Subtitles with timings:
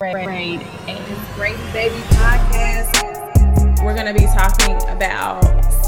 [0.00, 0.96] Grade A.
[1.34, 3.84] Grady Baby Podcast.
[3.84, 5.42] We're going to be talking about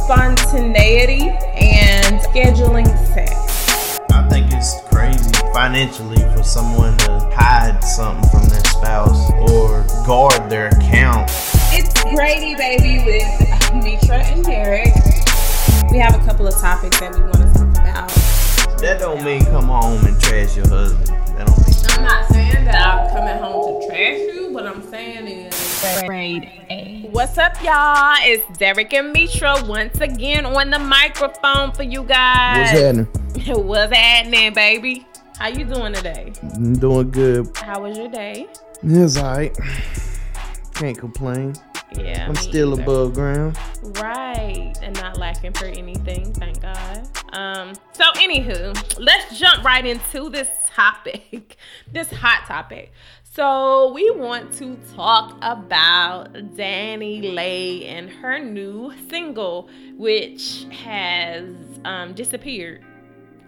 [0.04, 3.32] spontaneity and scheduling sex.
[4.12, 10.50] I think it's crazy financially for someone to hide something from their spouse or guard
[10.50, 11.30] their account.
[11.72, 14.92] It's Grady Baby with Mitra and Derek.
[15.90, 18.10] We have a couple of topics that we want to talk about.
[18.78, 21.21] That don't mean come home and trash your husband.
[22.02, 22.46] That don't mean.
[22.46, 24.52] I'm not saying that I'm coming home to trash you.
[24.52, 26.02] What I'm saying is.
[26.06, 27.08] Grade A.
[27.10, 28.16] What's up, y'all?
[28.20, 32.72] It's Derek and Mitra once again on the microphone for you guys.
[32.72, 33.66] What's happening?
[33.66, 35.06] What's happening, baby?
[35.38, 36.32] How you doing today?
[36.42, 37.56] I'm doing good.
[37.56, 38.46] How was your day?
[38.82, 39.56] It's alright.
[40.74, 41.54] Can't complain.
[41.98, 42.82] Yeah, I'm still either.
[42.82, 43.58] above ground.
[43.82, 47.08] Right, and not lacking for anything, thank God.
[47.32, 51.56] Um, so anywho, let's jump right into this topic,
[51.92, 52.92] this hot topic.
[53.34, 61.46] So we want to talk about DaniLeigh and her new single, which has
[61.86, 62.84] um, disappeared.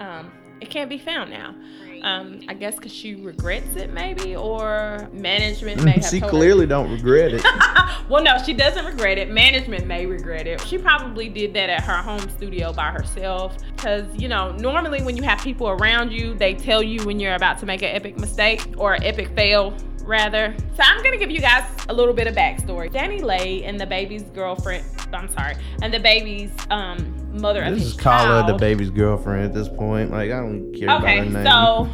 [0.00, 0.32] Um,
[0.64, 1.54] it can't be found now.
[2.02, 6.38] Um, I guess because she regrets it, maybe, or management may have She told her-
[6.38, 7.42] clearly don't regret it.
[8.10, 9.30] well, no, she doesn't regret it.
[9.30, 10.60] Management may regret it.
[10.62, 13.56] She probably did that at her home studio by herself.
[13.74, 17.36] Because, you know, normally when you have people around you, they tell you when you're
[17.36, 20.54] about to make an epic mistake or an epic fail, rather.
[20.76, 22.92] So I'm going to give you guys a little bit of backstory.
[22.92, 28.46] DaniLeigh and DaBaby's girlfriend, I'm sorry, and DaBaby's um, mother of This his is her
[28.46, 30.10] the baby's girlfriend at this point.
[30.10, 31.44] Like I don't care Okay, about her name.
[31.44, 31.88] so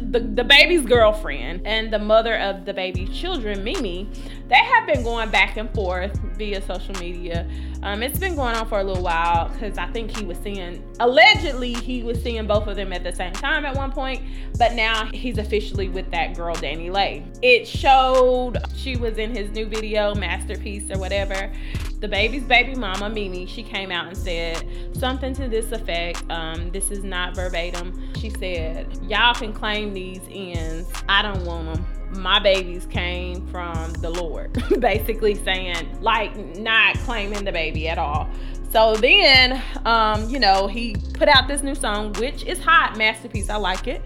[0.10, 4.08] the, DaBaby's girlfriend and the mother of DaBaby's children, Mimi,
[4.50, 7.48] they have been going back and forth via social media.
[7.84, 10.84] Um, it's been going on for a little while because I think he was seeing,
[10.98, 14.22] allegedly, he was seeing both of them at the same time at one point,
[14.58, 17.38] but now he's officially with that girl, DaniLeigh.
[17.42, 21.52] It showed she was in his new video, Masterpiece or whatever.
[22.00, 26.22] DaBaby's baby mama, Mimi, she came out and said something to this effect.
[26.28, 28.12] Um, this is not verbatim.
[28.14, 30.90] She said, Y'all can claim these ends.
[31.08, 31.99] I don't want them.
[32.12, 34.52] My babies came from the Lord.
[34.80, 38.28] Basically saying, like, not claiming the baby at all.
[38.70, 43.50] So then, um, you know, he put out this new song, which is hot, masterpiece.
[43.50, 44.02] I like it.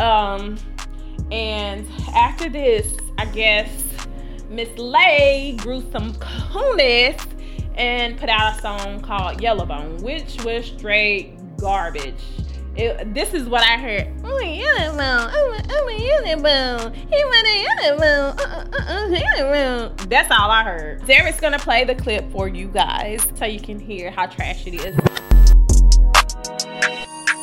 [0.00, 0.56] Um,
[1.30, 3.70] and after this, I guess
[4.48, 7.20] Miss Leigh grew some coolness
[7.76, 12.22] and put out a song called Yellowbone, which was straight garbage.
[12.76, 14.08] It, this is what I heard.
[14.24, 15.30] Oh, Yellowbone.
[15.32, 16.94] Oh, Yellowbone.
[16.94, 17.64] He a.
[17.94, 20.08] Uh, uh, uh, Yellowbone.
[20.08, 21.06] That's all I heard.
[21.06, 24.74] Derek's gonna play the clip for you guys so you can hear how trash it
[24.74, 24.96] is.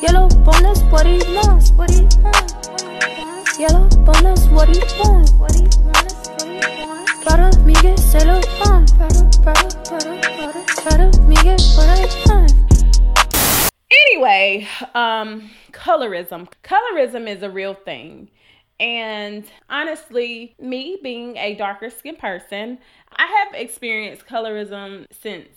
[0.02, 2.61] Yellow bonus, do you
[14.94, 16.48] um, colorism.
[16.62, 18.30] Colorism is a real thing.
[18.80, 22.78] And honestly, me being a darker skinned person,
[23.12, 25.48] I have experienced colorism since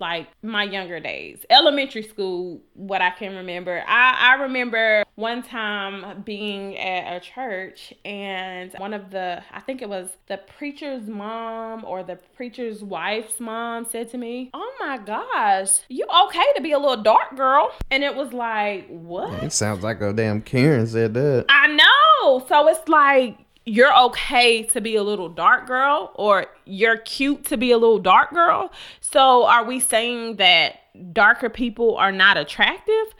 [0.00, 1.44] like my younger days.
[1.50, 3.82] Elementary school, what I can remember.
[3.86, 9.82] I, I remember one time being at a church and one of the, I think
[9.82, 14.98] it was the preacher's mom or the preacher's wife's mom said to me, Oh my
[14.98, 17.72] gosh, you okay to be a little dark girl?
[17.90, 19.42] And it was like, What?
[19.42, 21.46] It sounds like a damn Karen said that.
[21.48, 22.46] I know.
[22.48, 27.56] So it's like you're okay to be a little dark girl or you're cute to
[27.56, 28.72] be a little dark girl.
[29.00, 30.80] So are we saying that
[31.12, 33.14] darker people are not attractive?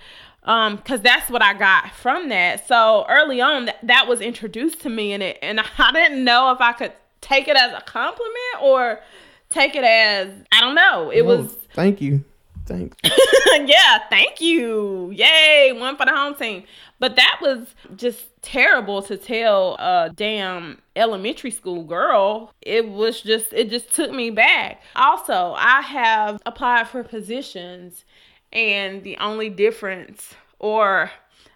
[0.45, 2.67] Um cuz that's what I got from that.
[2.67, 6.51] So early on that, that was introduced to me in it and I didn't know
[6.53, 9.01] if I could take it as a compliment or
[9.51, 11.11] take it as I don't know.
[11.11, 12.25] It was Thank you.
[12.69, 12.97] Thanks.
[13.65, 15.11] yeah, thank you.
[15.11, 16.65] Yay, one for the home team.
[16.99, 22.53] But that was just terrible to tell a damn elementary school girl.
[22.61, 24.83] It was just, it just took me back.
[24.95, 28.05] Also, I have applied for positions,
[28.53, 31.11] and the only difference, or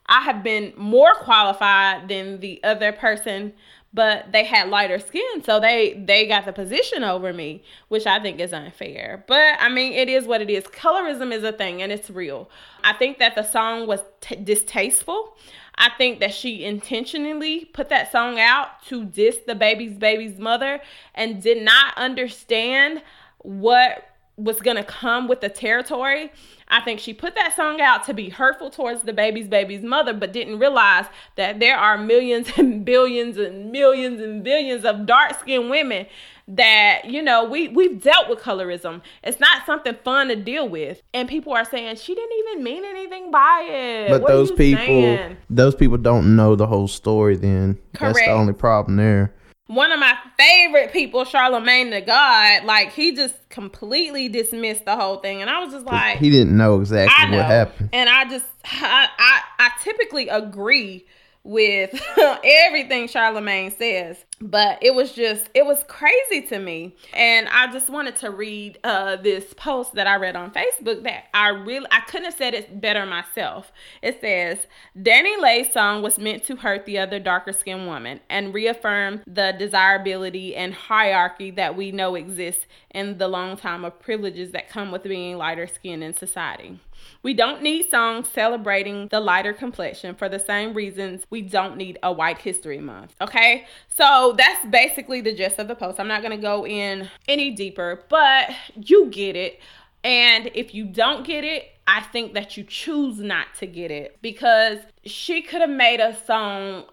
[0.07, 3.53] I have been more qualified than the other person
[3.95, 8.21] but they had lighter skin so they they got the position over me which i
[8.21, 9.25] think is unfair.
[9.27, 10.65] But i mean it is what it is.
[10.65, 12.51] Colorism is a thing and it's real.
[12.85, 15.37] I think that the song was t- distasteful.
[15.77, 20.81] I think that she intentionally put that song out to diss DaBaby's baby's mother
[21.15, 23.03] and did not understand
[23.39, 26.33] what was gonna come with the territory.
[26.69, 30.33] I think she put that song out to be hurtful towards DaBaby's baby's mother, but
[30.33, 31.05] didn't realize
[31.37, 36.07] that there are millions and billions and millions and billions of dark skinned women
[36.49, 41.01] that you know we we've dealt with colorism it's not something fun to deal with
[41.15, 44.85] and people are saying she didn't even mean anything by it But What those people,
[44.85, 45.37] saying?
[45.49, 47.37] those people don't know the whole story.
[47.37, 49.33] Then that's the only problem there.
[49.69, 55.19] One of my favorite people Charlamagne tha God like he just completely dismissed the whole
[55.19, 57.37] thing and i was just like he didn't know exactly know.
[57.39, 57.91] what happened.
[57.93, 61.07] And I just I, I I typically agree
[61.45, 62.01] with
[62.45, 66.95] everything Charlamagne says, but it was just it was crazy to me.
[67.13, 71.25] And I just wanted to read uh this post that I read on Facebook that
[71.35, 73.73] I really I couldn't have said it better myself.
[74.03, 74.67] It says
[74.97, 80.55] DaniLeigh's song was meant to hurt the other darker skinned woman and reaffirm the desirability
[80.55, 85.03] and hierarchy that we know exists in the long time of privileges that come with
[85.03, 86.79] being lighter skinned in society.
[87.23, 91.99] We don't need songs celebrating the lighter complexion for the same reasons we don't need
[92.03, 93.15] a White History Month.
[93.21, 96.01] Okay, so that's basically the gist of the post.
[96.01, 99.61] I'm not gonna go in any deeper, but you get it.
[100.05, 104.19] And if you don't get it, I think that you choose not to get it
[104.23, 106.85] because she could have made a song.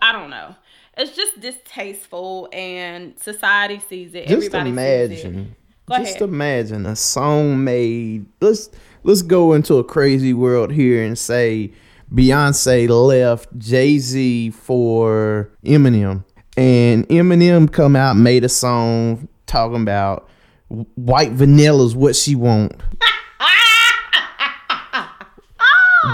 [0.00, 0.54] I don't know.
[0.96, 4.28] It's just distasteful, and society sees it.
[4.28, 5.24] Just Everybody sees it.
[5.26, 5.56] imagine.
[5.86, 6.22] Go just ahead.
[6.22, 8.26] imagine a song made.
[8.40, 8.70] Let's
[9.06, 11.72] let's go into a crazy world here and say
[12.12, 16.24] Beyonce left Jay Z for Eminem,
[16.56, 20.28] and Eminem come out made a song talking about
[20.96, 22.74] white vanilla is what she want.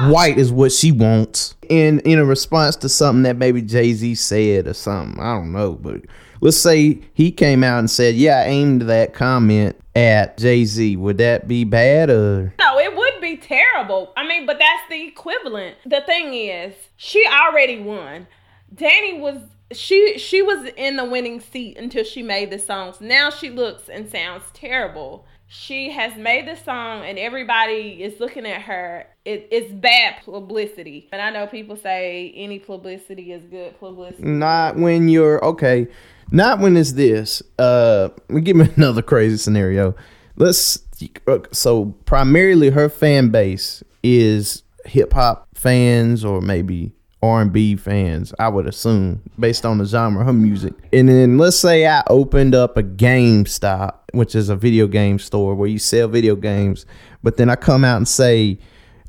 [0.07, 1.55] White is what she wants.
[1.69, 5.21] In in a response to something that maybe Jay Z said or something.
[5.23, 5.73] I don't know.
[5.75, 6.03] But
[6.41, 10.97] let's say he came out and said, Yeah, I aimed that comment at Jay Z.
[10.97, 14.13] Would that be bad or No, it would be terrible.
[14.17, 15.77] I mean, but that's the equivalent.
[15.85, 18.27] The thing is, she already won.
[18.75, 19.39] Dani was
[19.73, 23.01] she she was in the winning seat until she made the songs.
[23.01, 25.27] Now she looks and sounds terrible.
[25.49, 29.07] She has made the song and everybody is looking at her.
[29.27, 31.09] It, it's bad publicity.
[31.13, 34.25] And I know people say any publicity is good publicity.
[34.27, 35.89] not when you're okay?
[36.33, 37.43] Not when it's this.
[37.59, 38.09] Uh
[38.43, 39.95] give me another crazy scenario.
[40.37, 40.81] Let's
[41.53, 46.93] so primarily her fan base is hip hop fans or maybe
[47.23, 50.75] R&B fans, I would assume, based on the genre her music.
[50.93, 55.55] And then let's say I opened up a GameStop, which is a video game store
[55.55, 56.85] where you sell video games,
[57.23, 58.59] but then I come out and say,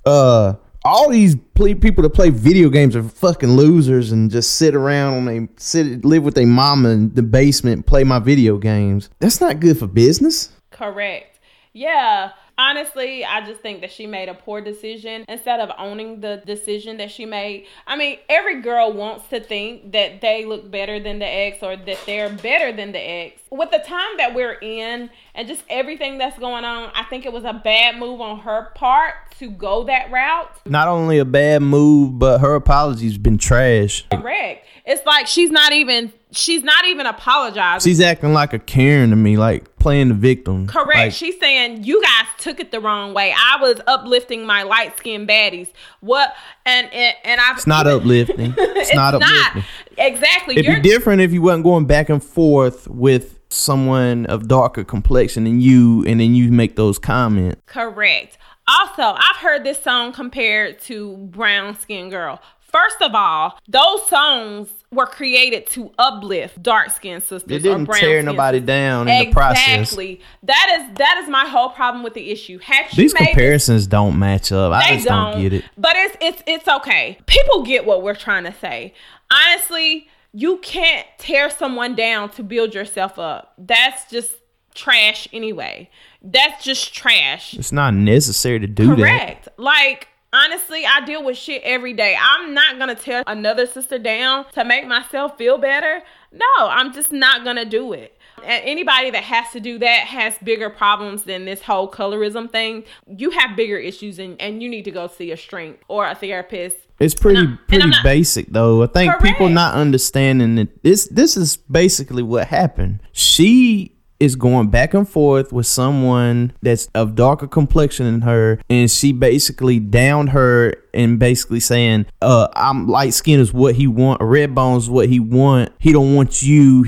[0.05, 0.53] uh,
[0.85, 5.13] all these ple- people that play video games are fucking losers and just sit around
[5.13, 9.09] on they sit live with their mama in the basement, play my video games.
[9.19, 10.49] That's not good for business.
[10.71, 11.39] Correct.
[11.71, 12.31] Yeah.
[12.57, 16.97] Honestly, I just think that she made a poor decision instead of owning the decision
[16.97, 17.65] that she made.
[17.87, 21.75] I mean, every girl wants to think that they look better than the ex or
[21.75, 23.41] that they're better than the ex.
[23.49, 27.33] With the time that we're in and just everything that's going on, I think it
[27.33, 30.51] was a bad move on her part to go that route.
[30.65, 34.05] Not only a bad move, but her apology's been trash.
[34.11, 34.67] Correct.
[34.85, 37.89] It's like she's not even she's not even apologizing.
[37.89, 40.67] She's acting like a Karen to me, like playing the victim.
[40.67, 40.95] Correct.
[40.95, 43.33] Like, She's saying you guys took it the wrong way.
[43.37, 45.69] I was uplifting my light skinned baddies.
[45.99, 46.33] What
[46.65, 48.53] and and, and I've it's not uplifting.
[48.57, 49.63] It's, not uplifting.
[49.97, 50.55] Exactly.
[50.55, 54.83] It'd You're be different if you wasn't going back and forth with someone of darker
[54.83, 57.61] complexion than you, and then you make those comments.
[57.67, 58.37] correct.
[58.65, 62.41] Also, I've heard this song compared to Brown Skin Girl.
[62.61, 67.43] First of all, those songs were created to uplift dark skinned sisters.
[67.43, 68.67] They didn't tear nobody sisters.
[68.67, 69.79] down in the process.
[69.79, 70.21] Exactly.
[70.43, 72.59] That is that is my whole problem with the issue.
[72.95, 74.73] These comparisons don't match up.
[74.73, 75.41] I just don't.
[75.41, 75.65] get it.
[75.77, 77.17] But it's it's it's okay.
[77.25, 78.93] People get what we're trying to say.
[79.31, 83.53] Honestly, you can't tear someone down to build yourself up.
[83.57, 84.35] That's just
[84.73, 85.89] trash anyway.
[86.21, 87.53] That's just trash.
[87.53, 88.97] It's not necessary to do that.
[88.97, 89.49] Correct.
[89.57, 92.17] Like honestly, I deal with shit every day.
[92.19, 96.01] I'm not gonna tear another sister down to make myself feel better.
[96.31, 98.17] No, I'm just not gonna do it.
[98.43, 102.83] And anybody that has to do that has bigger problems than this whole colorism thing.
[103.07, 106.15] You have bigger issues and, and you need to go see a shrink or a
[106.15, 106.77] therapist.
[106.99, 108.83] It's pretty pretty not- basic though.
[108.83, 113.01] I think people not understanding that this this is basically what happened.
[113.11, 113.92] She
[114.23, 119.11] is going back and forth with someone that's of darker complexion than her and she
[119.11, 124.55] basically downed her and basically saying uh i'm light skin is what he want red
[124.55, 125.71] bones what he want.
[125.79, 126.85] He don't want you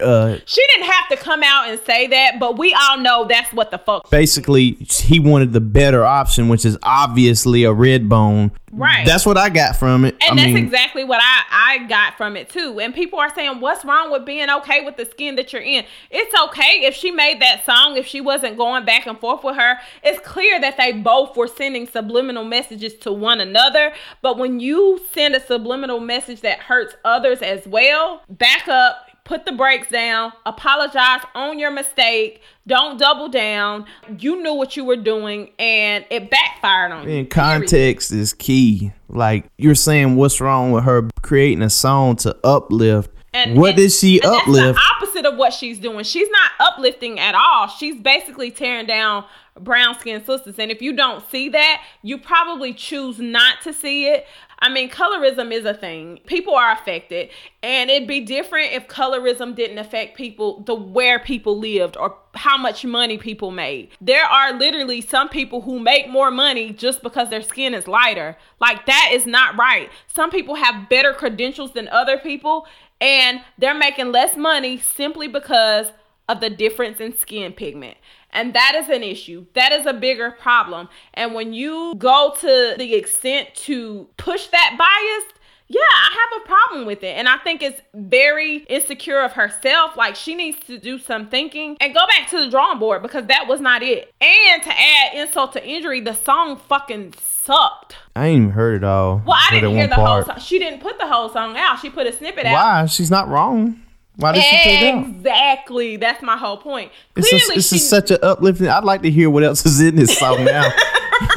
[0.00, 3.52] uh, She didn't have to come out and say that, but we all know that's
[3.52, 4.10] what the fuck.
[4.10, 8.52] basically he wanted the better option, which is obviously a red bone.
[8.70, 9.06] Right.
[9.06, 10.14] That's what I got from it.
[10.20, 12.80] And I that's mean, exactly what I, I got from it too.
[12.80, 15.84] And people are saying, what's wrong with being okay with the skin that you're in?
[16.10, 19.56] It's okay if she made that song, if she wasn't going back and forth with
[19.56, 19.78] her.
[20.02, 23.92] It's clear that they both were sending subliminal messages to one another.
[24.20, 29.07] But when you send a subliminal message that hurts others as well, back up.
[29.28, 33.84] Put the brakes down, apologize, own your mistake, don't double down.
[34.18, 37.18] You knew what you were doing and it backfired on you.
[37.18, 38.90] And context is key.
[39.10, 43.10] Like you're saying, what's wrong with her creating a song to uplift?
[43.48, 44.80] what and- did she and uplift?
[44.94, 46.04] Opposite of what she's doing.
[46.04, 47.68] She's not uplifting at all.
[47.68, 49.26] She's basically tearing down
[49.60, 50.58] brown skinned sisters.
[50.58, 54.26] And if you don't see that, you probably choose not to see it.
[54.60, 56.18] I mean, colorism is a thing.
[56.26, 57.30] People are affected,
[57.62, 62.58] and it'd be different if colorism didn't affect people, the where people lived or how
[62.58, 63.90] much money people made.
[64.00, 68.36] There are literally some people who make more money just because their skin is lighter.
[68.60, 69.90] Like that is not right.
[70.08, 72.66] Some people have better credentials than other people,
[73.00, 75.92] and they're making less money simply because
[76.28, 77.96] of the difference in skin pigment.
[78.30, 79.46] And that is an issue.
[79.54, 80.88] That is a bigger problem.
[81.14, 85.34] And when you go to the extent to push that bias,
[85.70, 87.16] yeah, I have a problem with it.
[87.16, 89.96] And I think it's very insecure of herself.
[89.96, 93.26] Like she needs to do some thinking and go back to the drawing board because
[93.26, 94.12] that was not it.
[94.20, 97.96] And to add insult to injury, the song fucking sucked.
[98.16, 99.22] I ain't even heard it all.
[99.26, 100.38] Well, I didn't hear the whole song.
[100.38, 101.80] She didn't put the whole song out.
[101.80, 102.52] She put a snippet out.
[102.52, 102.86] Why?
[102.86, 103.82] She's not wrong.
[104.18, 105.06] Why did she take it out?
[105.06, 105.96] Exactly.
[105.96, 106.90] That's my whole point.
[107.16, 108.66] It's, Clearly, a, it's she, such an uplifting.
[108.68, 110.68] I'd like to hear what else is in this song now.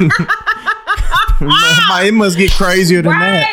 [1.40, 3.48] it must get crazier than that.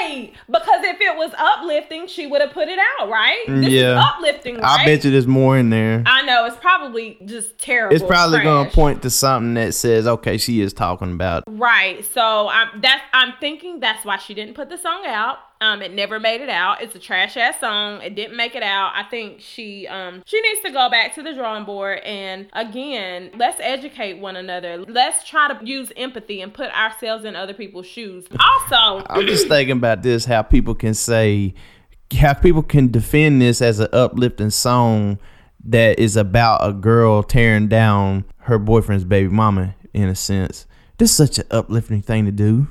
[0.48, 3.44] Because if it was uplifting, she would have put it out, right?
[3.48, 4.00] This Yeah.
[4.00, 4.80] is uplifting, right?
[4.82, 6.02] I bet you there's more in there.
[6.08, 7.96] I know it's probably just terrible.
[7.96, 12.04] It's probably gonna point to something that says, "Okay, she is talking about." Right.
[12.04, 15.38] So I'm that's I'm thinking that's why she didn't put the song out.
[15.62, 16.82] Um, it never made it out.
[16.82, 18.02] It's a trash ass song.
[18.02, 18.94] It didn't make it out.
[18.96, 23.32] I think she um she needs to go back to the drawing board and again,
[23.36, 24.78] let's educate one another.
[24.78, 28.26] Let's try to use empathy and put ourselves in other people's shoes.
[28.40, 31.54] Also, I'm just thinking about this: how people can say,
[32.18, 35.20] how people can defend this as an uplifting song
[35.66, 39.76] that is about a girl tearing down her boyfriend's baby mama.
[39.94, 40.68] In a sense,
[41.00, 42.68] this is such an uplifting thing to do.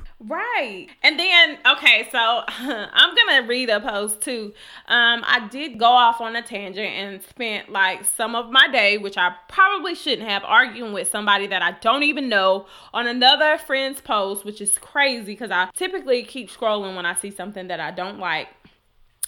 [0.59, 0.89] Right.
[1.03, 4.53] And then, okay, so I'm to read a post too.
[4.87, 8.97] Um, I did go off on a tangent and spent like some of my day,
[8.97, 13.57] which I probably shouldn't have, arguing with somebody that I don't even know on another
[13.57, 17.79] friend's post, which is crazy because I typically keep scrolling when I see something that
[17.79, 18.47] I don't like.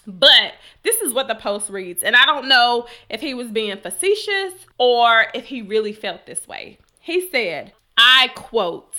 [0.07, 3.77] But this is what the post reads, and I don't know if he was being
[3.77, 6.79] facetious or if he really felt this way.
[6.99, 8.95] He said, I quote,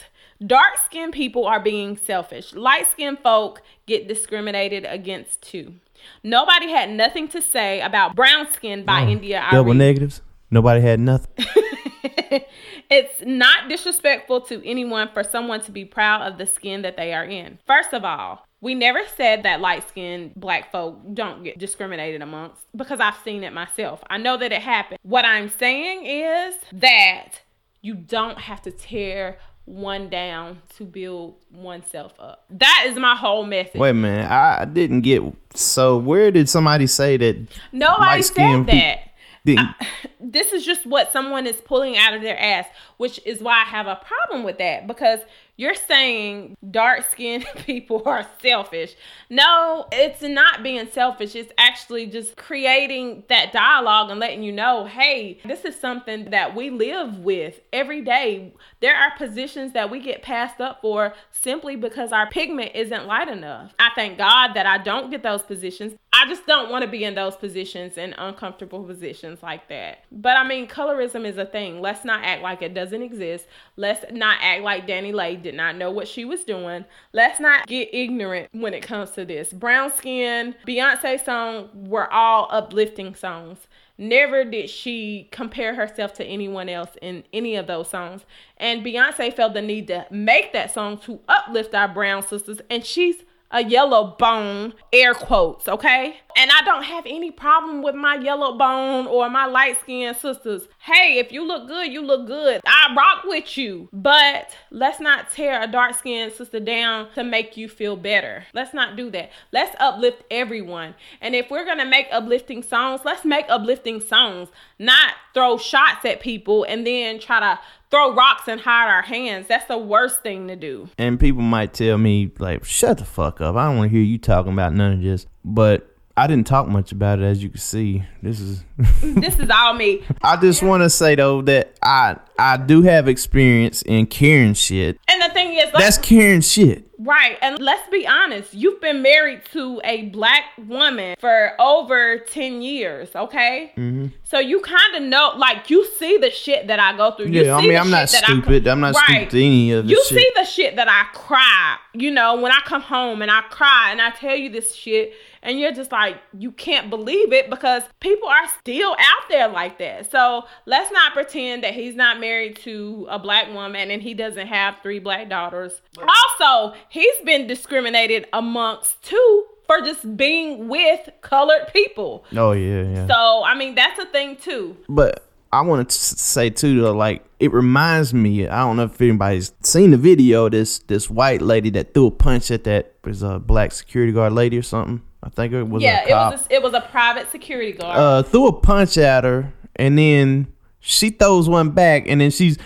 [0.46, 2.54] Dark skinned people are being selfish.
[2.54, 5.74] Light skinned folk get discriminated against too.
[6.22, 10.20] Nobody had nothing to say about brown skin by India Double negatives.
[10.50, 11.32] Nobody had nothing.
[12.90, 17.14] it's not disrespectful to anyone for someone to be proud of the skin that they
[17.14, 17.58] are in.
[17.66, 22.66] First of all, we never said that light skinned black folk don't get discriminated amongst
[22.76, 24.02] because I've seen it myself.
[24.08, 24.98] I know that it happened.
[25.02, 27.40] What I'm saying is that
[27.80, 32.44] you don't have to tear one down to build oneself up.
[32.50, 33.80] That is my whole message.
[33.80, 35.22] Wait a minute, I I didn't get.
[35.54, 37.46] So where did somebody say that?
[37.72, 38.98] Nobody said that.
[39.44, 39.70] Didn't,
[40.20, 42.66] this is just what someone is pulling out of their ass,
[42.96, 45.20] which is why I have a problem with that because
[45.56, 48.94] you're saying dark skinned people are selfish.
[49.28, 51.34] No, it's not being selfish.
[51.34, 56.56] It's actually just creating that dialogue and letting you know, hey, this is something that
[56.56, 58.52] we live with every day.
[58.80, 63.28] There are positions that we get passed up for simply because our pigment isn't light
[63.28, 63.74] enough.
[63.78, 65.94] I thank God that I don't get those positions.
[66.14, 70.04] I just don't want to be in those positions and uncomfortable positions like that.
[70.12, 71.80] But I mean, colorism is a thing.
[71.80, 73.46] Let's not act like it doesn't exist.
[73.76, 76.84] Let's not act like DaniLeigh did not know what she was doing.
[77.12, 79.52] Let's not get ignorant when it comes to this.
[79.52, 83.58] Brown skin, Beyonce song were all uplifting songs.
[83.98, 88.22] Never did she compare herself to anyone else in any of those songs.
[88.56, 92.60] And Beyonce felt the need to make that song to uplift our brown sisters.
[92.70, 93.16] And she's
[93.52, 96.16] a yellow bone, air quotes, okay?
[96.36, 100.68] And I don't have any problem with my yellow bone or my light skinned sisters.
[100.78, 102.60] Hey, if you look good, you look good.
[102.66, 103.88] I rock with you.
[103.92, 108.44] But let's not tear a dark skinned sister down to make you feel better.
[108.54, 109.30] Let's not do that.
[109.52, 110.94] Let's uplift everyone.
[111.20, 114.48] And if we're gonna make uplifting songs, let's make uplifting songs,
[114.78, 117.60] not throw shots at people and then try to
[117.90, 119.46] throw rocks and hide our hands.
[119.48, 120.88] That's the worst thing to do.
[120.96, 123.54] And people might tell me like, "Shut the fuck up!
[123.54, 126.68] I don't want to hear you talking about none of this." But I didn't talk
[126.68, 128.04] much about it, as you can see.
[128.22, 128.64] This is.
[129.02, 130.02] this is all me.
[130.22, 134.98] I just want to say though that I I do have experience in carrying shit.
[135.08, 136.88] And the thing is, That's carrying shit.
[136.98, 137.36] Right.
[137.42, 143.10] And let's be honest, you've been married to a black woman for over 10 years,
[143.16, 143.72] okay?
[143.76, 144.06] Mm-hmm.
[144.24, 147.26] So you kind of know, like, you see the shit that I go through.
[147.26, 148.66] You Yeah, I mean, I'm not shit I- stupid.
[148.68, 150.18] I'm not stupid to any of this You shit.
[150.18, 153.88] see the shit that I cry, you know, when I come home and I cry
[153.90, 155.12] and I tell you this shit,
[155.44, 159.76] and you're just like, you can't believe it because people are still out there like
[159.80, 160.08] that.
[160.08, 162.31] So let's not pretend that he's not married
[162.64, 165.80] to a black woman and he doesn't have three black daughters.
[165.98, 172.24] Also, he's been discriminated amongst two for just being with colored people.
[172.36, 173.06] Oh yeah, yeah.
[173.06, 174.76] So, I mean, that's a thing too.
[174.88, 178.48] But I want to say too, though, like it reminds me.
[178.48, 180.48] I don't know if anybody's seen the video.
[180.48, 184.32] This this white lady that threw a punch at that was a black security guard
[184.32, 185.02] lady or something.
[185.22, 187.96] I think it was yeah, a it was a, it was a private security guard.
[187.96, 192.58] uh, threw a punch at her, and then she throws one back, and then she's.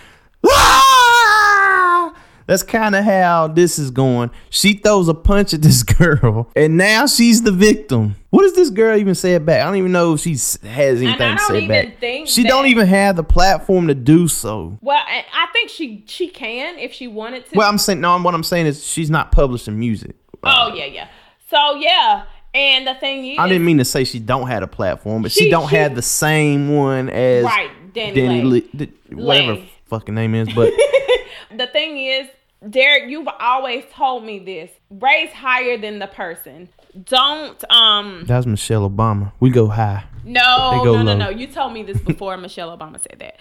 [0.44, 2.14] "Ah!"
[2.46, 4.30] That's kind of how this is going.
[4.50, 8.14] She throws a punch at this girl, and now she's the victim.
[8.30, 9.62] What does this girl even say back?
[9.62, 11.98] I don't even know if she has anything to say even back.
[11.98, 14.78] think she that- don't even have the platform to do so.
[14.80, 17.56] Well, I, think she she can if she wanted to.
[17.58, 18.16] Well, I'm saying no.
[18.20, 20.14] What I'm saying is she's not publishing music.
[20.44, 21.08] oh yeah, yeah.
[21.50, 24.66] So yeah, and the thing is, I didn't mean to say she don't have a
[24.68, 28.78] platform, but she, She- don't she- have the same one as Right, DaniLeigh.
[28.78, 29.70] Th- whatever Lay.
[29.86, 30.48] fucking name is.
[30.52, 30.72] But
[31.56, 32.28] the thing is,
[32.68, 36.68] Derek, you've always told me this: raise higher than the person.
[37.04, 39.32] Don't um that's Michelle Obama.
[39.40, 40.04] We go high.
[40.24, 41.18] no go no no low.
[41.18, 41.28] no.
[41.30, 43.36] You told me this before Michelle Obama said that.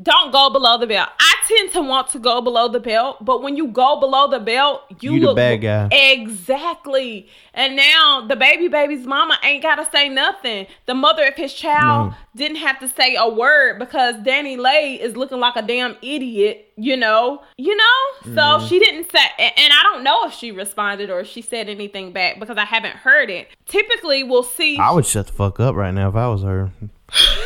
[0.00, 1.10] Don't go below the belt.
[1.20, 4.40] I tend to want to go below the belt, but when you go below the
[4.40, 5.88] belt, you, You look bad guy.
[5.92, 7.28] Exactly.
[7.54, 10.66] And now DaBaby baby's mama ain't gotta say nothing.
[10.86, 12.16] The mother of his child No.
[12.34, 16.96] didn't have to say a word because DaniLeigh is looking like a damn idiot, you
[16.96, 17.42] know?
[17.58, 17.84] You know?
[18.24, 18.66] So Mm-hmm.
[18.66, 22.12] she didn't say and I don't know if she responded or if she said anything
[22.12, 23.48] back because I haven't heard it.
[23.68, 26.70] Typically we'll see I would shut the fuck up right now if I was her.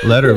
[0.04, 0.34] Let her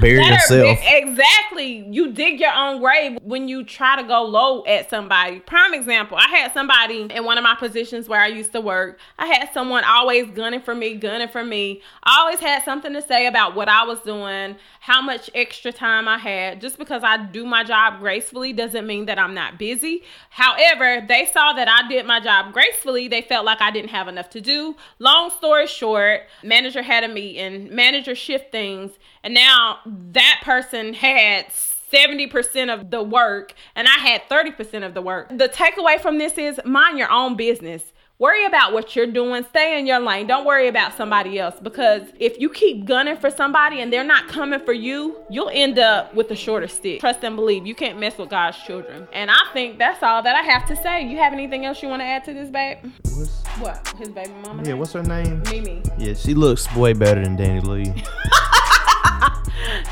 [0.00, 0.80] bury Let herself.
[0.80, 1.86] be- exactly.
[1.90, 5.40] You dig your own grave when you try to go low at somebody.
[5.40, 8.98] Prime example, I had somebody in one of my positions where I used to work.
[9.18, 11.82] I had someone always gunning for me, gunning for me.
[12.02, 14.56] I always had something to say about what I was doing,
[14.88, 16.62] how much extra time I had.
[16.62, 20.02] Just because I do my job gracefully doesn't mean that I'm not busy.
[20.30, 23.06] However, they saw that I did my job gracefully.
[23.06, 24.76] They felt like I didn't have enough to do.
[24.98, 31.48] Long story short, manager had a meeting, manager shift things, and now that person had
[31.92, 35.28] 70% of the work and I had 30% of the work.
[35.28, 37.92] The takeaway from this is mind your own business.
[38.20, 39.44] Worry about what you're doing.
[39.50, 40.26] Stay in your lane.
[40.26, 44.26] Don't worry about somebody else because if you keep gunning for somebody and they're not
[44.26, 46.98] coming for you, you'll end up with the shorter stick.
[46.98, 47.64] Trust and believe.
[47.64, 49.06] You can't mess with God's children.
[49.12, 51.06] And I think that's all that I have to say.
[51.08, 52.78] You have anything else you want to add to this, babe?
[53.16, 53.86] What's- What?
[53.98, 54.62] His baby mama?
[54.64, 54.78] yeah, name?
[54.80, 55.40] what's her name?
[55.48, 55.82] Mimi.
[55.96, 58.04] Yeah, she looks way better than DaniLeigh.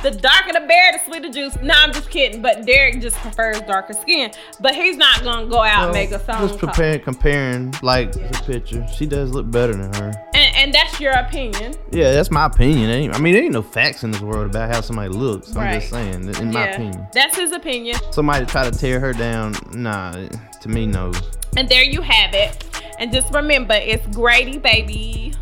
[0.07, 1.57] The darker the bear, the sweeter juice.
[1.61, 2.41] No, I'm just kidding.
[2.41, 4.31] But Derek just prefers darker skin.
[4.61, 6.47] But he's not gonna go out and make a song.
[6.47, 8.87] Just preparing, comparing like the picture.
[8.87, 10.13] She does look better than her.
[10.33, 11.75] And, and that's your opinion.
[11.91, 13.13] Yeah, that's my opinion.
[13.13, 15.57] I mean, there ain't no facts in this world about how somebody looks.
[15.57, 15.81] I'm Right.
[15.81, 17.09] just saying, in my yeah, opinion.
[17.13, 17.99] that's his opinion.
[18.13, 19.57] Somebody try to tear her down.
[19.73, 21.11] Nah, to me, no.
[21.57, 22.65] And there you have it.
[23.01, 25.35] And just remember, it's Grady, baby.